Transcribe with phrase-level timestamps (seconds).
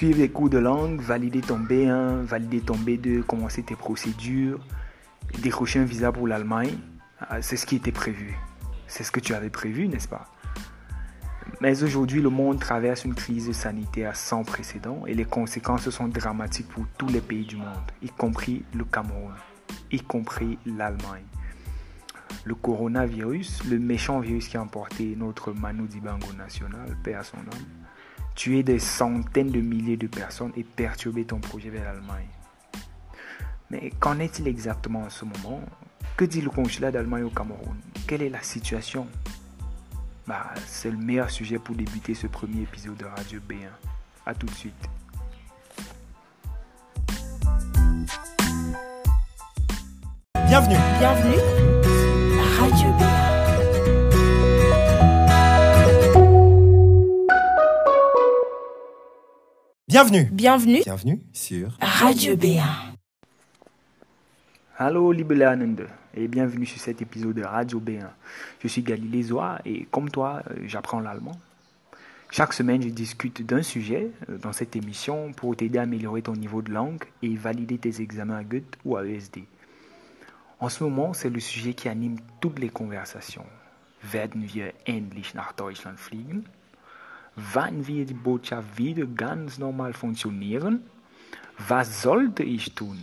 [0.00, 4.58] suivre les cours de langue, valider ton B1, valider ton B2, commencer tes procédures,
[5.42, 6.78] décrocher un visa pour l'Allemagne.
[7.20, 8.34] Ah, c'est ce qui était prévu.
[8.86, 10.24] C'est ce que tu avais prévu, n'est-ce pas?
[11.60, 16.68] Mais aujourd'hui, le monde traverse une crise sanitaire sans précédent et les conséquences sont dramatiques
[16.68, 19.34] pour tous les pays du monde, y compris le Cameroun,
[19.92, 21.26] y compris l'Allemagne.
[22.44, 27.36] Le coronavirus, le méchant virus qui a emporté notre Manu Dibango national, père à son
[27.36, 27.79] âme,
[28.34, 32.28] tué des centaines de milliers de personnes et perturbé ton projet vers l'Allemagne.
[33.70, 35.62] Mais qu'en est-il exactement en ce moment?
[36.16, 37.76] Que dit le consulat d'Allemagne au Cameroun?
[38.06, 39.06] Quelle est la situation?
[40.26, 43.68] Bah, C'est le meilleur sujet pour débuter ce premier épisode de Radio B1.
[44.26, 44.88] A tout de suite.
[50.46, 50.76] Bienvenue.
[50.98, 51.40] Bienvenue
[52.38, 53.09] à Radio B1.
[59.90, 60.28] Bienvenue.
[60.30, 60.82] Bienvenue.
[60.84, 62.62] Bienvenue sur Radio B1.
[64.78, 68.06] Hallo liebe Lernende et bienvenue sur cet épisode de Radio B1.
[68.62, 71.36] Je suis Galilée Zoa et comme toi, euh, j'apprends l'allemand.
[72.30, 76.36] Chaque semaine, je discute d'un sujet euh, dans cette émission pour t'aider à améliorer ton
[76.36, 79.38] niveau de langue et valider tes examens à Goethe ou à ESD.
[80.60, 83.46] En ce moment, c'est le sujet qui anime toutes les conversations.
[84.12, 86.44] Werden wir endlich nach Deutschland fliegen?
[87.36, 90.82] Wann wird die Botschaft wieder ganz normal funktionieren?
[91.68, 92.98] Was sollte ich tun?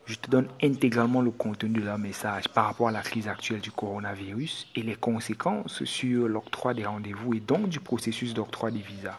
[0.05, 3.61] Je te donne intégralement le contenu de leur message par rapport à la crise actuelle
[3.61, 8.81] du coronavirus et les conséquences sur l'octroi des rendez-vous et donc du processus d'octroi des
[8.81, 9.17] visas.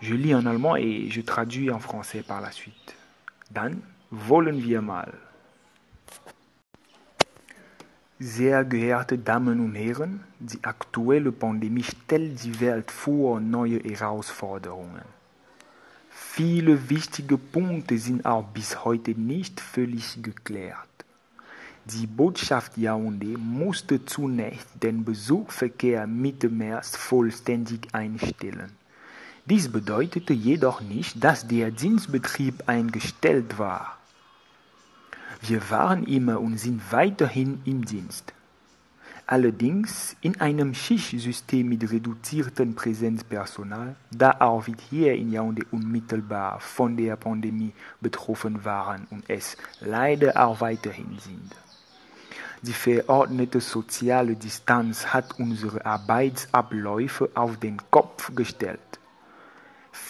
[0.00, 2.94] Je lis en allemand et je traduis en français par la suite.
[3.50, 5.12] Dann wollen wir mal.
[8.20, 15.02] Sehr geehrte Damen und Herren, die aktuelle Pandemie stellt die Welt vor neue Herausforderungen.
[16.10, 20.88] Viele wichtige Punkte sind auch bis heute nicht völlig geklärt.
[21.84, 28.77] Die Botschaft Yaoundé musste zunächst den Besuchverkehr Mitte März vollständig einstellen.
[29.50, 33.96] Dies bedeutete jedoch nicht, dass der Dienstbetrieb eingestellt war.
[35.40, 38.34] Wir waren immer und sind weiterhin im Dienst.
[39.26, 46.98] Allerdings in einem Schichtsystem mit reduziertem Präsenzpersonal, da auch wir hier in Yaoundé unmittelbar von
[46.98, 47.72] der Pandemie
[48.02, 51.56] betroffen waren und es leider auch weiterhin sind.
[52.60, 58.97] Die verordnete soziale Distanz hat unsere Arbeitsabläufe auf den Kopf gestellt.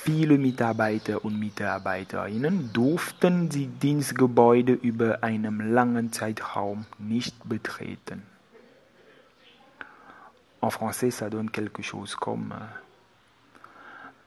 [0.04, 8.22] Viele Mitarbeiter und Mitarbeiterinnen durften die Dienstgebäude über einen langen Zeitraum nicht betreten.
[10.60, 12.54] En français, ça donne quelque chose comme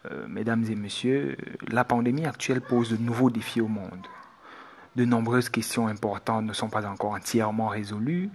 [0.06, 4.08] euh, Mesdames et messieurs, la pandémie actuelle pose de nouveaux défis au monde.
[4.96, 8.30] De nombreuses questions importantes ne sont pas encore entièrement résolues.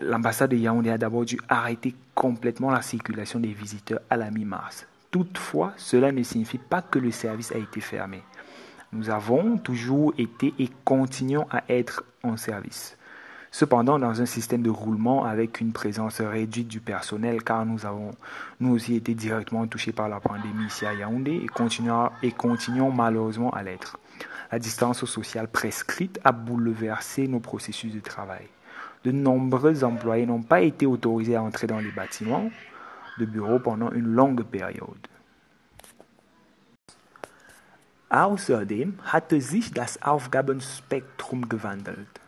[0.00, 4.86] L'ambassade de Yaoundé a d'abord dû arrêter complètement la circulation des visiteurs à la mi-mars.
[5.14, 8.24] Toutefois, cela ne signifie pas que le service a été fermé.
[8.92, 12.98] Nous avons toujours été et continuons à être en service.
[13.52, 18.10] Cependant, dans un système de roulement avec une présence réduite du personnel, car nous avons
[18.58, 22.90] nous aussi été directement touchés par la pandémie ici à Yaoundé et continuons, et continuons
[22.90, 24.00] malheureusement à l'être.
[24.50, 28.48] La distance sociale prescrite a bouleversé nos processus de travail.
[29.04, 32.50] De nombreux employés n'ont pas été autorisés à entrer dans les bâtiments
[33.18, 35.08] de bureau pendant une longue Periode.
[38.08, 42.20] Außerdem hatte sich das Aufgabenspektrum gewandelt.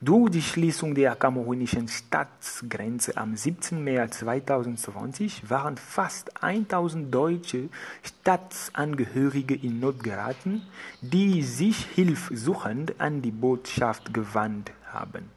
[0.00, 3.82] Durch die Schließung der kamerunischen Staatsgrenze am 17.
[3.82, 7.68] März 2020 waren fast 1000 deutsche
[8.02, 10.62] Staatsangehörige in Not geraten,
[11.00, 15.30] die sich hilfsuchend an die Botschaft gewandt haben.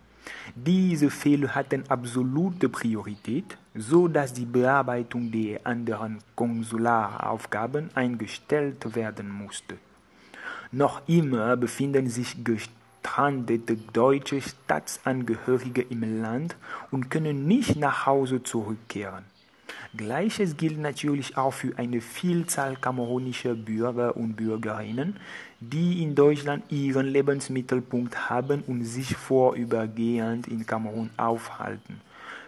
[0.55, 9.77] Diese Fälle hatten absolute Priorität, so dass die Bearbeitung der anderen Konsularaufgaben eingestellt werden musste.
[10.71, 16.55] Noch immer befinden sich gestrandete deutsche Staatsangehörige im Land
[16.91, 19.23] und können nicht nach Hause zurückkehren.
[19.95, 25.17] Gleiches gilt natürlich auch für eine Vielzahl kamerunischer Bürger und Bürgerinnen,
[25.59, 32.01] die in Deutschland ihren Lebensmittelpunkt haben und sich vorübergehend in Kamerun aufhalten.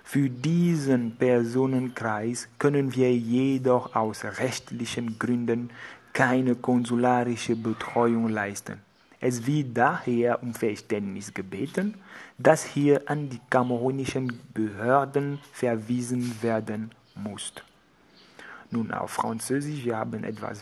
[0.03, 5.69] Für diesen Personenkreis können wir jedoch aus rechtlichen Gründen
[6.13, 8.79] keine konsularische Betreuung leisten.
[9.21, 11.95] Es wird daher um Verständnis gebeten,
[12.37, 16.91] das hier an die kamerunischen Behörden verwiesen werden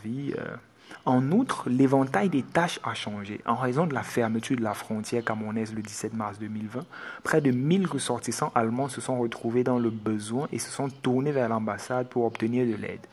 [0.04, 0.56] wie euh,
[1.06, 3.42] En outre, l'éventail des tâches a changé.
[3.46, 6.86] En raison de la fermeture de la frontière camerounaise le 17 mars 2020,
[7.24, 11.32] près de 1000 ressortissants allemands se sont retrouvés dans le besoin et se sont tournés
[11.32, 13.06] vers l'ambassade pour obtenir de l'aide.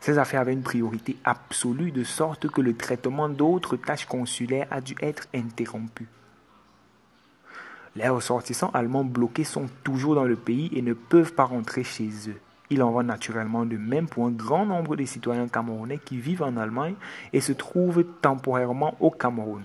[0.00, 4.80] Ces affaires avaient une priorité absolue de sorte que le traitement d'autres tâches consulaires a
[4.80, 6.08] dû être interrompu.
[7.96, 12.08] Les ressortissants allemands bloqués sont toujours dans le pays et ne peuvent pas rentrer chez
[12.28, 12.40] eux.
[12.70, 16.42] Il en va naturellement de même pour un grand nombre de citoyens camerounais qui vivent
[16.42, 16.94] en Allemagne
[17.32, 19.64] et se trouvent temporairement au Cameroun.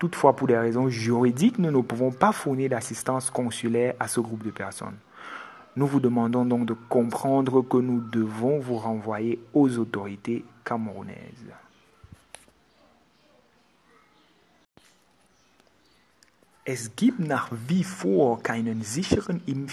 [0.00, 4.44] Toutefois, pour des raisons juridiques, nous ne pouvons pas fournir d'assistance consulaire à ce groupe
[4.44, 4.96] de personnes.
[5.76, 11.52] Nous vous demandons donc de comprendre que nous devons vous renvoyer aux autorités camerounaises.
[16.66, 19.66] Es gibt nach wie vor keinen sicheren um.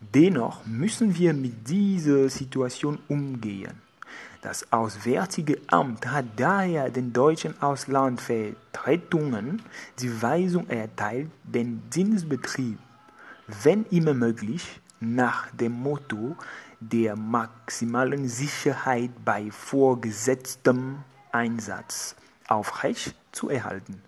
[0.00, 3.80] Dennoch müssen wir mit dieser Situation umgehen.
[4.42, 9.62] Das Auswärtige Amt hat daher den deutschen Auslandvertretungen
[9.98, 12.78] die Weisung erteilt, den Dienstbetrieb,
[13.62, 16.36] wenn immer möglich, nach dem Motto
[16.80, 20.98] der maximalen Sicherheit bei vorgesetztem
[21.32, 22.14] Einsatz
[22.48, 24.02] aufrecht zu erhalten.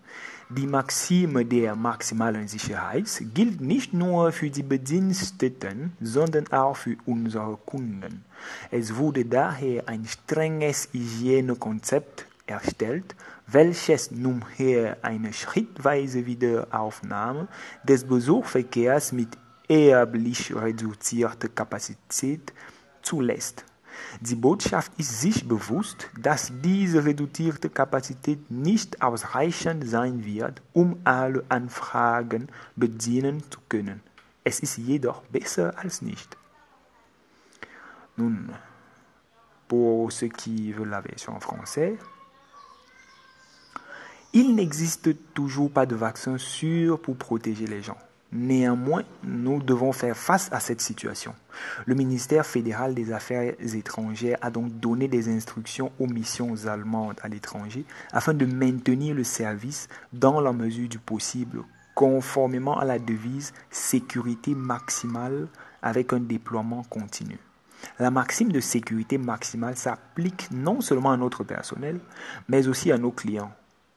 [0.50, 3.04] Die Maxime der maximalen Sicherheit
[3.34, 8.24] gilt nicht nur für die Bediensteten, sondern auch für unsere Kunden.
[8.70, 13.14] Es wurde daher ein strenges Hygienekonzept erstellt,
[13.46, 17.48] welches nunmehr eine schrittweise Wiederaufnahme
[17.84, 19.36] des Besuchverkehrs mit
[19.68, 22.54] erblich reduzierter Kapazität
[23.02, 23.67] zulässt.
[24.20, 31.44] Die Botschaft ist sich bewusst, dass diese reduzierte Kapazität nicht ausreichend sein wird, um alle
[31.48, 34.00] Anfragen bedienen zu können.
[34.44, 36.36] Es ist jedoch besser als nicht.
[38.16, 38.50] Nun,
[39.68, 41.98] pour ceux qui veulent la version en français,
[44.32, 47.98] il n'existe toujours pas de vaccin sûr pour protéger les gens.
[48.30, 51.34] Néanmoins, nous devons faire face à cette situation.
[51.86, 57.28] Le ministère fédéral des Affaires étrangères a donc donné des instructions aux missions allemandes à
[57.28, 61.62] l'étranger afin de maintenir le service dans la mesure du possible,
[61.94, 65.48] conformément à la devise sécurité maximale
[65.80, 67.38] avec un déploiement continu.
[67.98, 71.98] La maxime de sécurité maximale s'applique non seulement à notre personnel,
[72.48, 73.52] mais aussi à nos clients.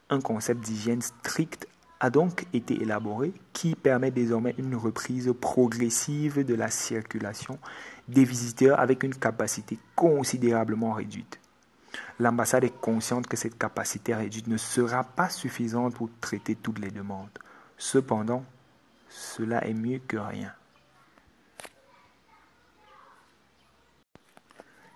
[0.08, 1.66] Un concept d'hygiène strict
[2.02, 7.60] a donc été élaboré qui permet désormais une reprise progressive de la circulation
[8.08, 11.38] des visiteurs avec une capacité considérablement réduite.
[12.18, 16.90] L'ambassade est consciente que cette capacité réduite ne sera pas suffisante pour traiter toutes les
[16.90, 17.38] demandes.
[17.78, 18.44] Cependant,
[19.08, 20.52] cela est mieux que rien.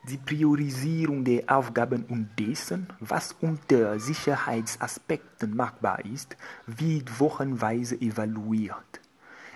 [0.08, 9.00] Die Priorisierung der Aufgaben und dessen, was unter Sicherheitsaspekten machbar ist, wird wochenweise evaluiert.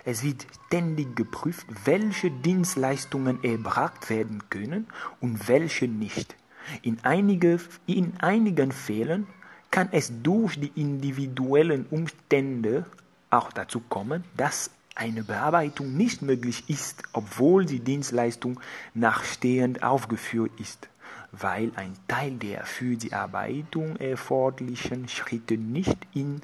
[0.03, 4.87] Es wird ständig geprüft, welche Dienstleistungen erbracht werden können
[5.21, 6.35] und welche nicht.
[6.81, 9.27] In, einige, in einigen Fällen
[9.69, 12.85] kann es durch die individuellen Umstände
[13.29, 14.69] auch dazu kommen, dass
[15.01, 18.59] eine Bearbeitung nicht möglich ist, obwohl die Dienstleistung
[18.93, 20.89] nachstehend aufgeführt ist,
[21.31, 26.43] weil ein Teil der für die Bearbeitung erforderlichen Schritte nicht in,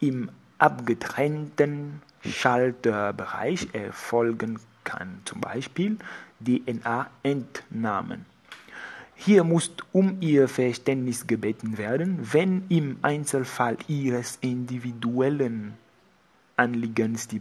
[0.00, 5.98] im abgetrennten Schalterbereich erfolgen kann, zum Beispiel
[6.40, 8.24] DNA-Entnahmen.
[9.14, 15.74] Hier muss um Ihr Verständnis gebeten werden, wenn im Einzelfall Ihres individuellen
[16.60, 17.40] Die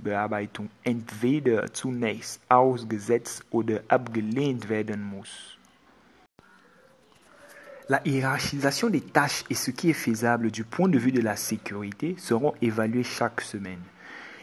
[0.86, 5.58] entweder zunächst ausgesetzt oder abgelehnt werden muss.
[7.90, 11.36] La hiérarchisation des tâches et ce qui est faisable du point de vue de la
[11.36, 13.82] sécurité seront évalués chaque semaine.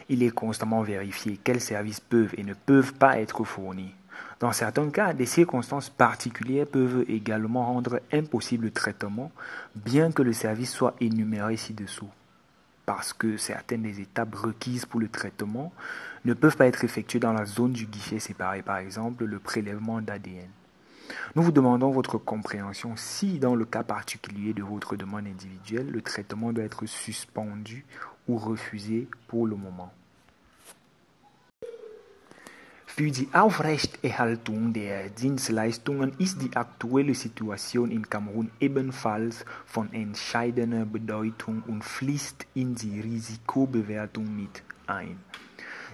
[0.09, 3.95] Il est constamment vérifié quels services peuvent et ne peuvent pas être fournis.
[4.39, 9.31] Dans certains cas, des circonstances particulières peuvent également rendre impossible le traitement,
[9.75, 12.11] bien que le service soit énuméré ci-dessous
[12.87, 15.73] parce que certaines des étapes requises pour le traitement
[16.23, 20.01] ne peuvent pas être effectuées dans la zone du guichet séparé, par exemple le prélèvement
[20.01, 20.47] d'ADN.
[21.35, 26.01] Nous vous demandons votre compréhension si, dans le cas particulier de votre demande individuelle, le
[26.01, 27.85] traitement doit être suspendu
[28.29, 29.91] ou refusé pour le moment.
[32.97, 41.61] Für die Aufrechterhaltung der Dienstleistungen ist die aktuelle Situation in Kamerun ebenfalls von entscheidender Bedeutung
[41.67, 45.19] und fließt in die Risikobewertung mit ein.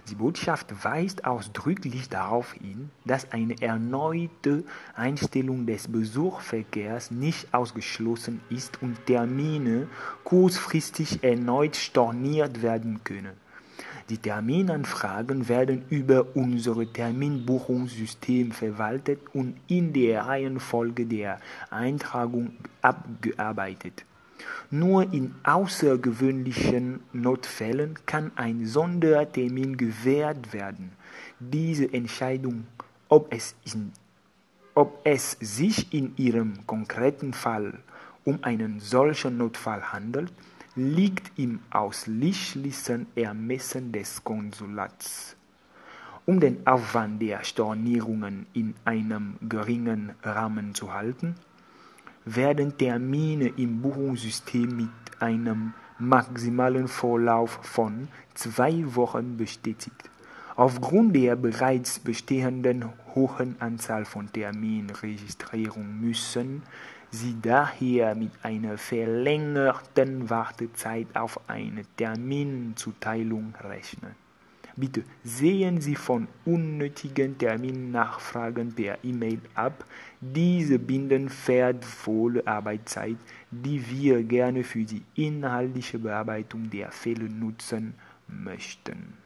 [0.10, 4.64] Die Botschaft weist ausdrücklich darauf hin, dass eine erneute
[4.96, 9.88] Einstellung des Besuchverkehrs nicht ausgeschlossen ist und Termine
[10.24, 13.43] kurzfristig erneut storniert werden können.
[14.10, 24.04] Die Terminanfragen werden über unser Terminbuchungssystem verwaltet und in der Reihenfolge der Eintragung abgearbeitet.
[24.70, 30.92] Nur in außergewöhnlichen Notfällen kann ein Sondertermin gewährt werden.
[31.40, 32.66] Diese Entscheidung,
[33.08, 33.94] ob es, in,
[34.74, 37.80] ob es sich in Ihrem konkreten Fall
[38.26, 40.34] um einen solchen Notfall handelt,
[40.76, 45.36] liegt im ausschließlichen Ermessen des Konsulats.
[46.26, 51.36] Um den Aufwand der Stornierungen in einem geringen Rahmen zu halten,
[52.26, 60.10] werden Termine im Buchungssystem mit einem maximalen Vorlauf von zwei Wochen bestätigt.
[60.56, 66.64] Aufgrund der bereits bestehenden hohen Anzahl von Terminregistrierungen müssen
[67.16, 74.16] Sie daher mit einer verlängerten Wartezeit auf eine Terminzuteilung rechnen.
[74.76, 79.86] Bitte sehen Sie von unnötigen Terminnachfragen per E-Mail ab.
[80.22, 83.18] Diese binden wertvolle Arbeitszeit,
[83.52, 87.94] die wir gerne für die inhaltliche Bearbeitung der Fälle nutzen
[88.28, 89.23] möchten.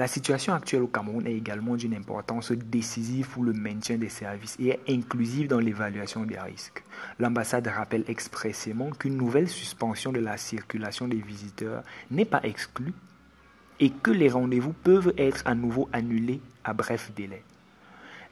[0.00, 4.56] La situation actuelle au Cameroun est également d'une importance décisive pour le maintien des services
[4.58, 6.82] et est inclusive dans l'évaluation des risques.
[7.18, 12.94] L'ambassade rappelle expressément qu'une nouvelle suspension de la circulation des visiteurs n'est pas exclue
[13.78, 17.42] et que les rendez-vous peuvent être à nouveau annulés à bref délai.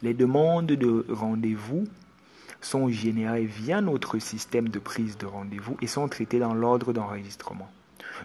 [0.00, 1.84] Les demandes de rendez-vous
[2.62, 7.68] sont générées via notre système de prise de rendez-vous et sont traitées dans l'ordre d'enregistrement.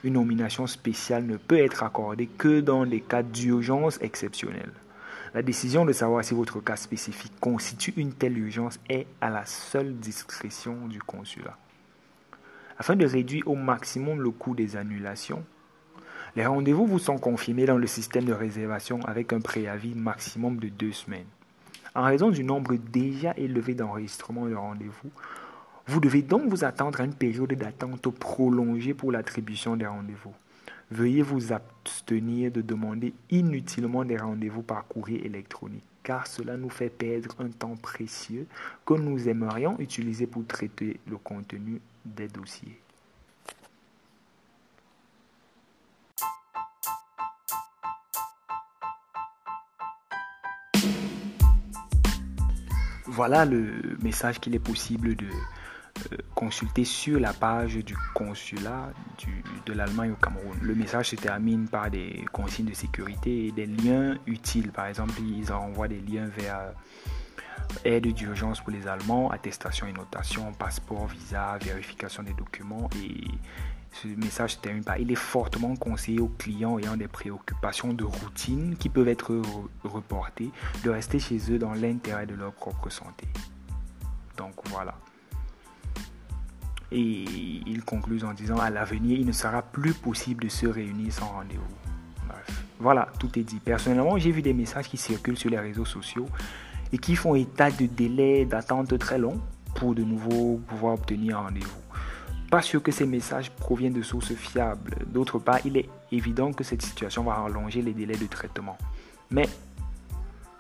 [0.03, 4.71] Une nomination spéciale ne peut être accordée que dans les cas d'urgence exceptionnelle.
[5.33, 9.45] La décision de savoir si votre cas spécifique constitue une telle urgence est à la
[9.45, 11.57] seule discrétion du consulat.
[12.77, 15.43] Afin de réduire au maximum le coût des annulations,
[16.35, 20.69] les rendez-vous vous sont confirmés dans le système de réservation avec un préavis maximum de
[20.69, 21.27] deux semaines.
[21.95, 25.12] En raison du nombre déjà élevé d'enregistrements de rendez-vous,
[25.85, 30.33] vous devez donc vous attendre à une période d'attente prolongée pour l'attribution des rendez-vous.
[30.91, 36.89] Veuillez vous abstenir de demander inutilement des rendez-vous par courrier électronique, car cela nous fait
[36.89, 38.47] perdre un temps précieux
[38.85, 42.79] que nous aimerions utiliser pour traiter le contenu des dossiers.
[53.05, 55.27] Voilà le message qu'il est possible de
[56.36, 58.91] consulter sur la page du consulat
[59.65, 60.57] de l'Allemagne au Cameroun.
[60.62, 64.72] Le message se termine par des consignes de sécurité et des liens utiles.
[64.72, 66.72] Par exemple, ils envoient des liens vers euh,
[67.86, 73.27] aide d'urgence pour les Allemands, attestation et notation, passeport, visa, vérification des documents et
[73.93, 78.03] ce message se termine par il est fortement conseillé aux clients ayant des préoccupations de
[78.03, 79.39] routine qui peuvent être
[79.83, 80.50] reportées
[80.83, 83.27] de rester chez eux dans l'intérêt de leur propre santé.
[84.36, 84.95] Donc voilà.
[86.93, 87.25] Et
[87.65, 91.25] il conclut en disant à l'avenir, il ne sera plus possible de se réunir sans
[91.25, 91.63] rendez-vous.
[92.27, 93.59] Bref, voilà, tout est dit.
[93.59, 96.27] Personnellement, j'ai vu des messages qui circulent sur les réseaux sociaux
[96.91, 99.41] et qui font état de délais d'attente très longs
[99.73, 101.81] pour de nouveau pouvoir obtenir un rendez-vous.
[102.51, 104.95] Pas sûr que ces messages proviennent de sources fiables.
[105.07, 108.77] D'autre part, il est évident que cette situation va rallonger les délais de traitement.
[109.31, 109.50] Mais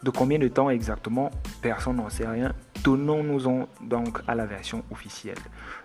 [0.03, 1.31] de combien de temps exactement
[1.61, 2.53] Personne n'en sait rien.
[2.83, 5.37] Tenons-nous donc à la version officielle.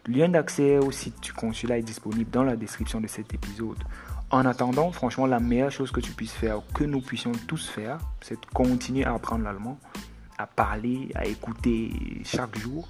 [0.06, 3.78] Le lien d'accès au site du consulat est disponible dans la description de cet épisode.
[4.30, 7.98] En attendant, franchement, la meilleure chose que tu puisses faire, que nous puissions tous faire,
[8.20, 9.78] c'est de continuer à apprendre l'allemand,
[10.36, 11.90] à parler, à écouter
[12.24, 12.88] chaque jour.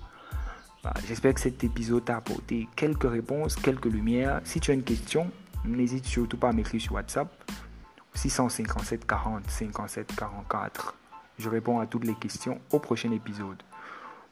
[0.82, 4.40] Bah, j'espère que cet épisode t'a apporté quelques réponses, quelques lumières.
[4.44, 5.30] Si tu as une question,
[5.64, 7.28] n'hésite surtout pas à m'écrire sur WhatsApp
[8.14, 10.94] 657 40 57 44.
[11.38, 13.62] Je réponds à toutes les questions au prochain épisode.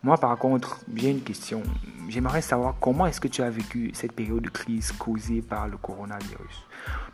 [0.03, 1.63] Moi, par contre, j'ai une question.
[2.09, 5.77] J'aimerais savoir comment est-ce que tu as vécu cette période de crise causée par le
[5.77, 6.67] coronavirus.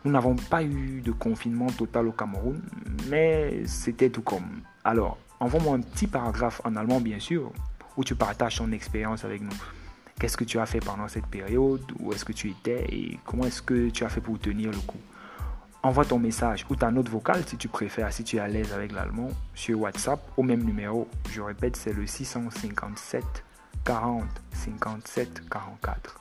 [0.03, 2.61] Nous n'avons pas eu de confinement total au Cameroun,
[3.09, 4.61] mais c'était tout comme.
[4.83, 7.51] Alors, envoie-moi un petit paragraphe en allemand, bien sûr,
[7.95, 9.57] où tu partages ton expérience avec nous.
[10.19, 11.83] Qu'est-ce que tu as fait pendant cette période?
[11.99, 12.85] Où est-ce que tu étais?
[12.89, 14.99] Et comment est-ce que tu as fait pour tenir le coup?
[15.83, 18.71] Envoie ton message ou ta note vocale si tu préfères, si tu es à l'aise
[18.73, 21.07] avec l'allemand, sur WhatsApp au même numéro.
[21.29, 23.23] Je répète, c'est le 657
[23.83, 24.23] 40
[24.53, 26.19] 57 44.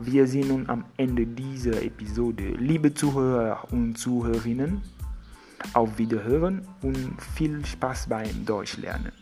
[0.00, 2.54] Wir sehen nun am Ende dieser Episode.
[2.56, 4.80] Liebe Zuhörer und Zuhörerinnen,
[5.74, 9.12] auf Wiederhören und viel Spaß beim Deutschlernen.